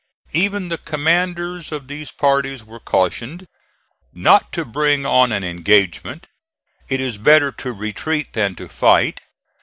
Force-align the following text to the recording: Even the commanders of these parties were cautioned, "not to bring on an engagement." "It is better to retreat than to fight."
Even 0.33 0.69
the 0.69 0.79
commanders 0.79 1.71
of 1.71 1.87
these 1.87 2.09
parties 2.11 2.63
were 2.63 2.79
cautioned, 2.79 3.45
"not 4.11 4.51
to 4.51 4.65
bring 4.65 5.05
on 5.05 5.31
an 5.31 5.43
engagement." 5.43 6.25
"It 6.89 6.99
is 6.99 7.19
better 7.19 7.51
to 7.51 7.71
retreat 7.71 8.33
than 8.33 8.55
to 8.55 8.67
fight." 8.67 9.21